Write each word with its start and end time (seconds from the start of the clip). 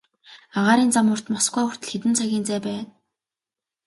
Агаарын 0.57 0.89
зам 0.95 1.07
урт, 1.13 1.25
Москва 1.33 1.61
хүртэл 1.65 1.89
хэдэн 1.91 2.13
цагийн 2.17 2.43
зай 2.47 2.59
байна. 2.65 2.85